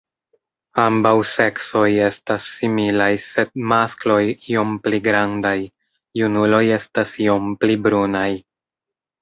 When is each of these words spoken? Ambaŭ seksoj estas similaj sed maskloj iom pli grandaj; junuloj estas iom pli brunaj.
Ambaŭ 0.83 1.09
seksoj 1.31 1.83
estas 2.05 2.47
similaj 2.53 3.11
sed 3.25 3.53
maskloj 3.73 4.19
iom 4.55 4.73
pli 4.87 5.01
grandaj; 5.11 5.55
junuloj 6.23 6.63
estas 6.79 7.17
iom 7.27 7.53
pli 7.63 7.81
brunaj. 7.87 8.29